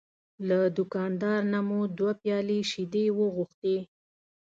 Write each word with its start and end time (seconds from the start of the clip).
له 0.47 0.59
دوکاندار 0.77 1.41
نه 1.53 1.59
مو 1.67 1.79
دوه 1.97 2.11
پیالې 2.21 2.59
شیدې 2.71 3.05
وغوښتې. 3.17 3.77